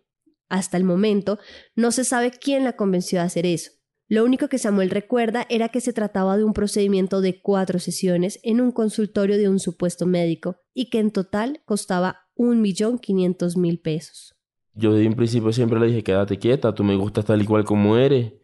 Hasta 0.49 0.76
el 0.76 0.85
momento, 0.85 1.38
no 1.75 1.93
se 1.93 2.05
sabe 2.05 2.31
quién 2.31 2.64
la 2.64 2.76
convenció 2.76 3.21
a 3.21 3.25
hacer 3.25 3.47
eso. 3.47 3.73
Lo 4.09 4.25
único 4.25 4.49
que 4.49 4.59
Samuel 4.59 4.91
recuerda 4.91 5.47
era 5.49 5.71
que 5.71 5.81
se 5.81 5.95
trataba 5.95 6.37
de 6.37 6.45
un 6.45 6.52
procedimiento 6.52 7.23
de 7.23 7.41
cuatro 7.41 7.79
sesiones 7.79 8.38
en 8.43 8.61
un 8.61 8.71
consultorio 8.71 9.38
de 9.38 9.49
un 9.49 9.59
supuesto 9.59 10.07
médico 10.07 10.57
y 10.75 10.91
que 10.91 10.99
en 10.99 11.11
total 11.11 11.62
costaba 11.64 12.26
un 12.35 12.61
millón 12.61 12.99
quinientos 12.99 13.57
mil 13.57 13.81
pesos. 13.81 14.35
Yo 14.75 14.93
de 14.93 15.07
un 15.07 15.14
principio 15.14 15.52
siempre 15.52 15.81
le 15.81 15.87
dije, 15.87 16.02
quédate 16.02 16.38
quieta, 16.38 16.75
tú 16.75 16.85
me 16.85 16.97
gustas 16.97 17.25
tal 17.25 17.41
y 17.43 17.47
cual 17.47 17.64
como 17.64 17.97
eres. 17.97 18.35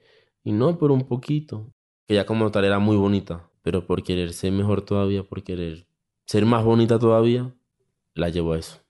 Y 0.42 0.52
no, 0.52 0.78
pero 0.78 0.94
un 0.94 1.06
poquito. 1.06 1.72
Que 2.06 2.14
ya 2.14 2.24
como 2.24 2.50
tal 2.50 2.64
era 2.64 2.78
muy 2.78 2.96
bonita, 2.96 3.47
pero 3.62 3.86
por 3.86 4.02
querer 4.02 4.32
ser 4.32 4.52
mejor 4.52 4.82
todavía, 4.82 5.22
por 5.22 5.42
querer 5.42 5.86
ser 6.24 6.44
más 6.44 6.64
bonita 6.64 6.98
todavía, 6.98 7.54
la 8.14 8.28
llevó 8.28 8.52
a 8.52 8.58
eso. 8.58 8.80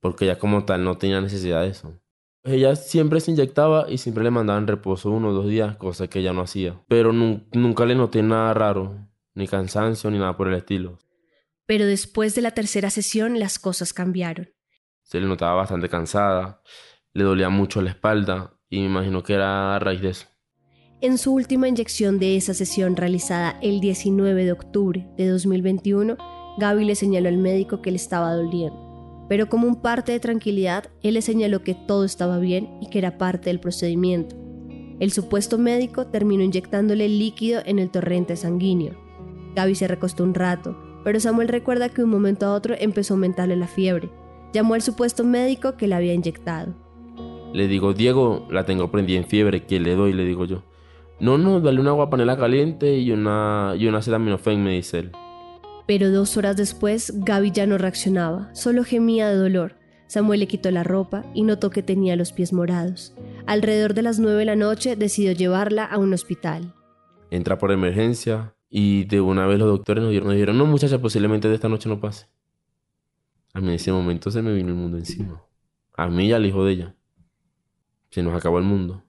Porque 0.00 0.26
ya 0.26 0.38
como 0.38 0.64
tal 0.64 0.84
no 0.84 0.98
tenía 0.98 1.20
necesidad 1.20 1.62
de 1.62 1.68
eso. 1.68 1.98
Ella 2.44 2.76
siempre 2.76 3.18
se 3.20 3.32
inyectaba 3.32 3.90
y 3.90 3.98
siempre 3.98 4.22
le 4.22 4.30
mandaban 4.30 4.68
reposo 4.68 5.10
uno 5.10 5.30
o 5.30 5.32
dos 5.32 5.48
días, 5.48 5.76
cosa 5.76 6.06
que 6.06 6.20
ella 6.20 6.32
no 6.32 6.42
hacía. 6.42 6.80
Pero 6.86 7.12
nunca 7.12 7.84
le 7.84 7.96
noté 7.96 8.22
nada 8.22 8.54
raro, 8.54 8.96
ni 9.34 9.48
cansancio, 9.48 10.10
ni 10.10 10.18
nada 10.18 10.36
por 10.36 10.46
el 10.46 10.54
estilo. 10.54 10.98
Pero 11.66 11.86
después 11.86 12.36
de 12.36 12.42
la 12.42 12.52
tercera 12.52 12.90
sesión 12.90 13.40
las 13.40 13.58
cosas 13.58 13.92
cambiaron. 13.92 14.48
Se 15.02 15.20
le 15.20 15.26
notaba 15.26 15.54
bastante 15.54 15.88
cansada, 15.88 16.62
le 17.12 17.24
dolía 17.24 17.48
mucho 17.48 17.82
la 17.82 17.90
espalda 17.90 18.54
y 18.68 18.78
me 18.78 18.86
imagino 18.86 19.24
que 19.24 19.34
era 19.34 19.74
a 19.74 19.78
raíz 19.80 20.00
de 20.00 20.10
eso. 20.10 20.28
En 21.00 21.18
su 21.18 21.32
última 21.32 21.68
inyección 21.68 22.18
de 22.18 22.36
esa 22.36 22.54
sesión 22.54 22.96
realizada 22.96 23.58
el 23.62 23.80
19 23.80 24.44
de 24.44 24.52
octubre 24.52 25.06
de 25.16 25.28
2021, 25.28 26.16
Gaby 26.58 26.84
le 26.84 26.94
señaló 26.94 27.28
al 27.28 27.38
médico 27.38 27.82
que 27.82 27.90
le 27.90 27.96
estaba 27.96 28.32
doliendo 28.32 28.86
pero 29.28 29.48
como 29.48 29.66
un 29.66 29.76
parte 29.76 30.12
de 30.12 30.20
tranquilidad, 30.20 30.90
él 31.02 31.14
le 31.14 31.22
señaló 31.22 31.62
que 31.62 31.74
todo 31.74 32.04
estaba 32.04 32.38
bien 32.38 32.78
y 32.80 32.88
que 32.88 32.98
era 32.98 33.18
parte 33.18 33.50
del 33.50 33.60
procedimiento. 33.60 34.36
El 35.00 35.10
supuesto 35.10 35.58
médico 35.58 36.06
terminó 36.06 36.42
inyectándole 36.42 37.08
líquido 37.08 37.60
en 37.66 37.78
el 37.78 37.90
torrente 37.90 38.36
sanguíneo. 38.36 38.94
Gaby 39.54 39.74
se 39.74 39.88
recostó 39.88 40.22
un 40.22 40.34
rato, 40.34 40.76
pero 41.04 41.20
Samuel 41.20 41.48
recuerda 41.48 41.88
que 41.88 41.96
de 41.96 42.04
un 42.04 42.10
momento 42.10 42.46
a 42.46 42.54
otro 42.54 42.74
empezó 42.78 43.14
a 43.14 43.16
aumentarle 43.16 43.56
la 43.56 43.66
fiebre. 43.66 44.10
Llamó 44.52 44.74
al 44.74 44.82
supuesto 44.82 45.24
médico 45.24 45.76
que 45.76 45.88
la 45.88 45.96
había 45.96 46.14
inyectado. 46.14 46.74
Le 47.52 47.68
digo, 47.68 47.94
Diego, 47.94 48.46
la 48.50 48.64
tengo 48.64 48.90
prendida 48.90 49.18
en 49.18 49.26
fiebre, 49.26 49.64
¿qué 49.64 49.80
le 49.80 49.94
doy? 49.94 50.12
Le 50.12 50.24
digo 50.24 50.44
yo. 50.44 50.62
No, 51.18 51.38
no, 51.38 51.60
dale 51.60 51.80
una 51.80 51.90
agua 51.90 52.10
panela 52.10 52.36
caliente 52.36 52.98
y 52.98 53.10
una, 53.10 53.74
y 53.78 53.86
una 53.86 53.98
acetaminofén, 53.98 54.62
me 54.62 54.72
dice 54.72 54.98
él. 54.98 55.12
Pero 55.86 56.10
dos 56.10 56.36
horas 56.36 56.56
después, 56.56 57.12
Gaby 57.24 57.52
ya 57.52 57.66
no 57.66 57.78
reaccionaba, 57.78 58.54
solo 58.54 58.84
gemía 58.84 59.28
de 59.28 59.36
dolor. 59.36 59.76
Samuel 60.08 60.40
le 60.40 60.46
quitó 60.46 60.70
la 60.70 60.84
ropa 60.84 61.24
y 61.34 61.42
notó 61.42 61.70
que 61.70 61.82
tenía 61.82 62.16
los 62.16 62.32
pies 62.32 62.52
morados. 62.52 63.14
Alrededor 63.46 63.94
de 63.94 64.02
las 64.02 64.18
nueve 64.18 64.40
de 64.40 64.44
la 64.44 64.56
noche 64.56 64.94
decidió 64.96 65.32
llevarla 65.32 65.84
a 65.84 65.98
un 65.98 66.12
hospital. 66.12 66.74
Entra 67.30 67.58
por 67.58 67.72
emergencia 67.72 68.54
y 68.68 69.04
de 69.04 69.20
una 69.20 69.46
vez 69.46 69.58
los 69.58 69.68
doctores 69.68 70.04
nos 70.04 70.12
dijeron, 70.12 70.58
no 70.58 70.66
muchacha, 70.66 71.00
posiblemente 71.00 71.48
de 71.48 71.54
esta 71.54 71.68
noche 71.68 71.88
no 71.88 71.98
pase. 71.98 72.26
A 73.54 73.60
mí 73.60 73.68
en 73.68 73.74
ese 73.74 73.90
momento 73.90 74.30
se 74.30 74.42
me 74.42 74.52
vino 74.52 74.68
el 74.68 74.74
mundo 74.74 74.98
encima. 74.98 75.42
A 75.96 76.08
mí 76.08 76.26
y 76.26 76.32
al 76.32 76.44
hijo 76.44 76.64
de 76.64 76.72
ella. 76.72 76.94
Se 78.10 78.22
nos 78.22 78.34
acabó 78.34 78.58
el 78.58 78.64
mundo. 78.64 79.02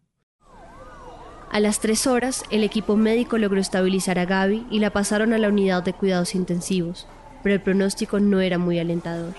A 1.50 1.60
las 1.60 1.80
tres 1.80 2.08
horas, 2.08 2.44
el 2.52 2.64
equipo 2.64 2.98
médico 2.98 3.38
logró 3.38 3.60
estabilizar 3.60 4.20
a 4.20 4.26
Gaby 4.26 4.68
y 4.70 4.80
la 4.80 4.92
pasaron 4.92 5.34
a 5.34 5.38
la 5.38 5.48
unidad 5.48 5.82
de 5.82 5.94
cuidados 5.94 6.36
intensivos, 6.36 7.08
pero 7.42 7.56
el 7.56 7.62
pronóstico 7.62 8.20
no 8.20 8.42
era 8.42 8.58
muy 8.58 8.80
alentador. 8.80 9.34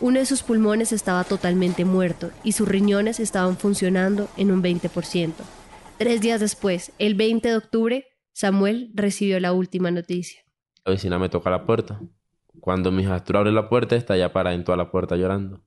Uno 0.00 0.20
de 0.20 0.26
sus 0.26 0.44
pulmones 0.44 0.92
estaba 0.92 1.24
totalmente 1.24 1.84
muerto 1.84 2.30
y 2.44 2.52
sus 2.52 2.68
riñones 2.68 3.18
estaban 3.18 3.56
funcionando 3.56 4.28
en 4.36 4.52
un 4.52 4.62
20%. 4.62 5.32
Tres 5.98 6.20
días 6.20 6.38
después, 6.38 6.92
el 7.00 7.16
20 7.16 7.48
de 7.48 7.56
octubre, 7.56 8.06
Samuel 8.32 8.92
recibió 8.94 9.40
la 9.40 9.52
última 9.52 9.90
noticia. 9.90 10.40
La 10.84 10.92
vecina 10.92 11.18
me 11.18 11.28
toca 11.28 11.50
la 11.50 11.66
puerta. 11.66 12.00
Cuando 12.60 12.92
mi 12.92 13.02
hijastro 13.02 13.40
abre 13.40 13.50
la 13.50 13.68
puerta, 13.68 13.96
está 13.96 14.16
ya 14.16 14.32
parada 14.32 14.54
en 14.54 14.62
toda 14.62 14.78
la 14.78 14.92
puerta 14.92 15.16
llorando. 15.16 15.64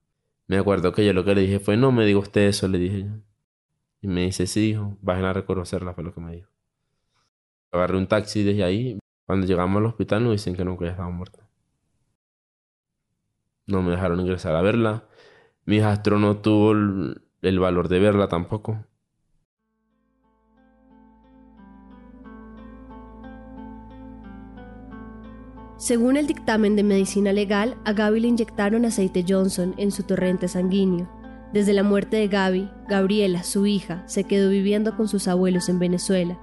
Me 0.48 0.58
acuerdo 0.58 0.94
que 0.94 1.06
yo 1.06 1.12
lo 1.12 1.26
que 1.26 1.36
le 1.36 1.42
dije 1.42 1.60
fue, 1.60 1.76
no 1.76 1.92
me 1.92 2.06
diga 2.06 2.20
usted 2.20 2.48
eso, 2.48 2.70
le 2.70 2.78
dije 2.78 3.02
yo. 3.04 3.31
Y 4.02 4.08
me 4.08 4.22
dice, 4.22 4.48
sí, 4.48 4.72
hijo, 4.72 4.98
vayan 5.02 5.26
a 5.26 5.34
reconocerla, 5.34 5.94
fue 5.94 6.04
lo 6.04 6.14
que 6.14 6.22
me 6.22 6.36
dijo. 6.36 6.50
Agarré 7.72 7.98
un 7.98 8.08
taxi 8.08 8.44
desde 8.44 8.64
ahí. 8.64 9.00
Cuando 9.26 9.46
llegamos 9.46 9.78
al 9.78 9.86
hospital 9.86 10.24
nos 10.24 10.34
dicen 10.34 10.56
que 10.56 10.66
que 10.66 10.86
ya 10.86 10.92
estaba 10.92 11.10
muerta. 11.10 11.48
No 13.68 13.82
me 13.82 13.92
dejaron 13.92 14.20
ingresar 14.20 14.56
a 14.56 14.62
verla. 14.62 15.06
Mi 15.66 15.78
hijastro 15.78 16.20
no 16.20 16.38
tuvo 16.38 16.72
el, 16.72 17.22
el 17.42 17.60
valor 17.60 17.88
de 17.88 18.00
verla 18.00 18.28
tampoco. 18.28 18.84
Según 25.78 26.18
el 26.18 26.28
dictamen 26.28 26.76
de 26.76 26.84
medicina 26.84 27.34
legal, 27.34 27.78
a 27.86 27.94
Gaby 27.94 28.20
le 28.20 28.28
inyectaron 28.28 28.86
aceite 28.86 29.24
Johnson 29.28 29.74
en 29.78 29.92
su 29.92 30.04
torrente 30.04 30.48
sanguíneo. 30.48 31.21
Desde 31.54 31.74
la 31.74 31.84
muerte 31.84 32.16
de 32.16 32.30
Gaby, 32.30 32.70
Gabriela, 32.88 33.44
su 33.44 33.66
hija, 33.66 34.04
se 34.08 34.24
quedó 34.24 34.50
viviendo 34.50 34.96
con 34.96 35.10
sus 35.10 35.28
abuelos 35.28 35.68
en 35.68 35.80
Venezuela. 35.80 36.40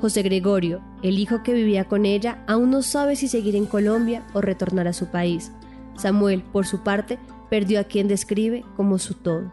José 0.00 0.22
Gregorio, 0.22 0.80
el 1.02 1.18
hijo 1.18 1.44
que 1.44 1.52
vivía 1.52 1.84
con 1.84 2.06
ella, 2.06 2.42
aún 2.48 2.70
no 2.70 2.82
sabe 2.82 3.14
si 3.14 3.28
seguir 3.28 3.54
en 3.54 3.66
Colombia 3.66 4.26
o 4.32 4.40
retornar 4.40 4.88
a 4.88 4.92
su 4.92 5.06
país. 5.12 5.52
Samuel, 5.94 6.42
por 6.42 6.66
su 6.66 6.82
parte, 6.82 7.20
perdió 7.50 7.78
a 7.78 7.84
quien 7.84 8.08
describe 8.08 8.64
como 8.76 8.98
su 8.98 9.14
todo. 9.14 9.52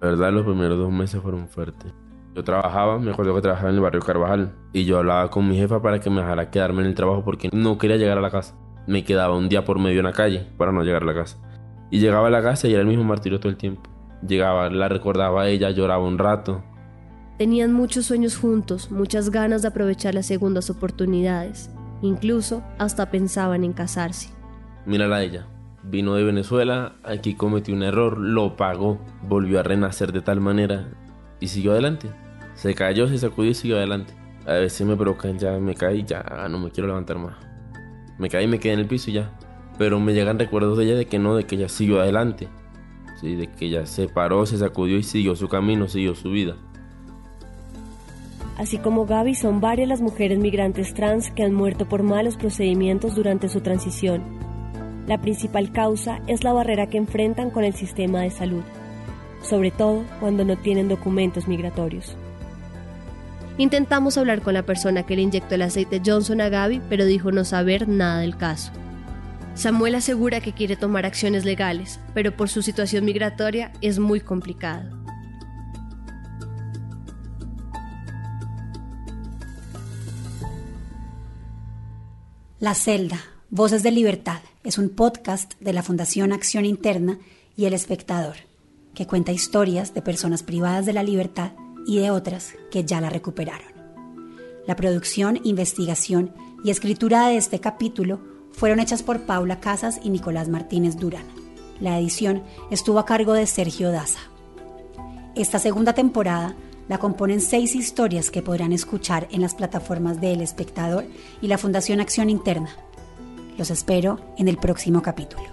La 0.00 0.08
verdad, 0.08 0.32
los 0.32 0.44
primeros 0.44 0.78
dos 0.78 0.92
meses 0.92 1.20
fueron 1.20 1.48
fuertes. 1.48 1.92
Yo 2.34 2.44
trabajaba, 2.44 2.98
me 2.98 3.10
acuerdo 3.10 3.34
que 3.34 3.42
trabajaba 3.42 3.68
en 3.70 3.74
el 3.76 3.80
barrio 3.80 4.00
Carvajal, 4.00 4.54
y 4.72 4.84
yo 4.84 4.98
hablaba 4.98 5.28
con 5.28 5.48
mi 5.48 5.56
jefa 5.56 5.82
para 5.82 6.00
que 6.00 6.08
me 6.08 6.20
dejara 6.20 6.50
quedarme 6.50 6.82
en 6.82 6.88
el 6.88 6.94
trabajo 6.94 7.24
porque 7.24 7.50
no 7.52 7.78
quería 7.78 7.96
llegar 7.96 8.18
a 8.18 8.22
la 8.22 8.30
casa. 8.30 8.54
Me 8.86 9.04
quedaba 9.04 9.36
un 9.36 9.48
día 9.48 9.64
por 9.64 9.80
medio 9.80 9.98
en 9.98 10.06
la 10.06 10.12
calle 10.12 10.46
para 10.56 10.72
no 10.72 10.82
llegar 10.82 11.02
a 11.02 11.06
la 11.06 11.14
casa. 11.14 11.38
Y 11.92 12.00
llegaba 12.00 12.28
a 12.28 12.30
la 12.30 12.42
casa 12.42 12.66
y 12.66 12.72
era 12.72 12.80
el 12.80 12.88
mismo 12.88 13.04
martirio 13.04 13.38
todo 13.38 13.50
el 13.50 13.58
tiempo. 13.58 13.82
Llegaba, 14.26 14.70
la 14.70 14.88
recordaba 14.88 15.42
a 15.42 15.48
ella, 15.48 15.70
lloraba 15.70 16.02
un 16.02 16.16
rato. 16.16 16.64
Tenían 17.36 17.74
muchos 17.74 18.06
sueños 18.06 18.36
juntos, 18.36 18.90
muchas 18.90 19.28
ganas 19.28 19.60
de 19.60 19.68
aprovechar 19.68 20.14
las 20.14 20.24
segundas 20.24 20.70
oportunidades. 20.70 21.70
Incluso 22.00 22.62
hasta 22.78 23.10
pensaban 23.10 23.62
en 23.62 23.74
casarse. 23.74 24.30
Mírala 24.86 25.16
a 25.16 25.22
ella. 25.22 25.46
Vino 25.82 26.14
de 26.14 26.24
Venezuela, 26.24 26.94
aquí 27.04 27.34
cometió 27.34 27.74
un 27.74 27.82
error, 27.82 28.16
lo 28.16 28.56
pagó, 28.56 28.98
volvió 29.28 29.60
a 29.60 29.62
renacer 29.62 30.12
de 30.12 30.22
tal 30.22 30.40
manera 30.40 30.88
y 31.40 31.48
siguió 31.48 31.72
adelante. 31.72 32.08
Se 32.54 32.74
cayó, 32.74 33.06
se 33.06 33.18
sacudió 33.18 33.50
y 33.50 33.54
siguió 33.54 33.76
adelante. 33.76 34.14
A 34.46 34.54
veces 34.54 34.86
me 34.86 34.96
provocan, 34.96 35.38
ya 35.38 35.58
me 35.58 35.74
caí, 35.74 36.04
ya 36.04 36.22
no 36.48 36.58
me 36.58 36.70
quiero 36.70 36.86
levantar 36.86 37.18
más. 37.18 37.34
Me 38.18 38.30
caí, 38.30 38.46
me 38.46 38.58
quedé 38.58 38.72
en 38.72 38.78
el 38.78 38.86
piso 38.86 39.10
y 39.10 39.14
ya. 39.14 39.30
Pero 39.82 39.98
me 39.98 40.14
llegan 40.14 40.38
recuerdos 40.38 40.78
de 40.78 40.84
ella 40.84 40.94
de 40.94 41.06
que 41.06 41.18
no, 41.18 41.34
de 41.34 41.42
que 41.42 41.56
ella 41.56 41.68
siguió 41.68 42.00
adelante. 42.00 42.46
Sí, 43.20 43.34
de 43.34 43.48
que 43.48 43.66
ella 43.66 43.84
se 43.84 44.06
paró, 44.06 44.46
se 44.46 44.56
sacudió 44.56 44.96
y 44.96 45.02
siguió 45.02 45.34
su 45.34 45.48
camino, 45.48 45.88
siguió 45.88 46.14
su 46.14 46.30
vida. 46.30 46.54
Así 48.56 48.78
como 48.78 49.06
Gaby, 49.06 49.34
son 49.34 49.60
varias 49.60 49.88
las 49.88 50.00
mujeres 50.00 50.38
migrantes 50.38 50.94
trans 50.94 51.32
que 51.32 51.42
han 51.42 51.52
muerto 51.52 51.88
por 51.88 52.04
malos 52.04 52.36
procedimientos 52.36 53.16
durante 53.16 53.48
su 53.48 53.60
transición. 53.60 54.22
La 55.08 55.20
principal 55.20 55.72
causa 55.72 56.20
es 56.28 56.44
la 56.44 56.52
barrera 56.52 56.86
que 56.86 56.98
enfrentan 56.98 57.50
con 57.50 57.64
el 57.64 57.74
sistema 57.74 58.20
de 58.20 58.30
salud, 58.30 58.62
sobre 59.42 59.72
todo 59.72 60.04
cuando 60.20 60.44
no 60.44 60.56
tienen 60.58 60.86
documentos 60.86 61.48
migratorios. 61.48 62.16
Intentamos 63.58 64.16
hablar 64.16 64.42
con 64.42 64.54
la 64.54 64.62
persona 64.62 65.02
que 65.02 65.16
le 65.16 65.22
inyectó 65.22 65.56
el 65.56 65.62
aceite 65.62 66.00
Johnson 66.06 66.40
a 66.40 66.50
Gaby, 66.50 66.82
pero 66.88 67.04
dijo 67.04 67.32
no 67.32 67.44
saber 67.44 67.88
nada 67.88 68.20
del 68.20 68.36
caso. 68.36 68.70
Samuel 69.54 69.94
asegura 69.94 70.40
que 70.40 70.54
quiere 70.54 70.76
tomar 70.76 71.04
acciones 71.04 71.44
legales, 71.44 72.00
pero 72.14 72.36
por 72.36 72.48
su 72.48 72.62
situación 72.62 73.04
migratoria 73.04 73.72
es 73.82 73.98
muy 73.98 74.20
complicado. 74.20 74.98
La 82.58 82.74
celda, 82.74 83.20
Voces 83.50 83.82
de 83.82 83.90
Libertad, 83.90 84.40
es 84.64 84.78
un 84.78 84.88
podcast 84.88 85.54
de 85.60 85.72
la 85.72 85.82
Fundación 85.82 86.32
Acción 86.32 86.64
Interna 86.64 87.18
y 87.56 87.66
El 87.66 87.74
Espectador, 87.74 88.36
que 88.94 89.06
cuenta 89.06 89.32
historias 89.32 89.92
de 89.94 90.00
personas 90.00 90.42
privadas 90.42 90.86
de 90.86 90.92
la 90.92 91.02
libertad 91.02 91.52
y 91.86 91.98
de 91.98 92.10
otras 92.10 92.54
que 92.70 92.84
ya 92.84 93.00
la 93.00 93.10
recuperaron. 93.10 93.72
La 94.66 94.76
producción, 94.76 95.40
investigación 95.44 96.32
y 96.64 96.70
escritura 96.70 97.26
de 97.26 97.36
este 97.36 97.58
capítulo 97.60 98.20
fueron 98.52 98.80
hechas 98.80 99.02
por 99.02 99.22
Paula 99.22 99.60
Casas 99.60 100.00
y 100.02 100.10
Nicolás 100.10 100.48
Martínez 100.48 100.96
Durán. 100.96 101.26
La 101.80 101.98
edición 101.98 102.42
estuvo 102.70 102.98
a 102.98 103.06
cargo 103.06 103.32
de 103.32 103.46
Sergio 103.46 103.90
Daza. 103.90 104.20
Esta 105.34 105.58
segunda 105.58 105.94
temporada 105.94 106.54
la 106.88 106.98
componen 106.98 107.40
seis 107.40 107.74
historias 107.74 108.30
que 108.30 108.42
podrán 108.42 108.72
escuchar 108.72 109.28
en 109.30 109.40
las 109.40 109.54
plataformas 109.54 110.20
de 110.20 110.32
El 110.32 110.40
Espectador 110.40 111.04
y 111.40 111.46
la 111.46 111.58
Fundación 111.58 112.00
Acción 112.00 112.28
Interna. 112.28 112.70
Los 113.56 113.70
espero 113.70 114.20
en 114.36 114.48
el 114.48 114.58
próximo 114.58 115.02
capítulo. 115.02 115.51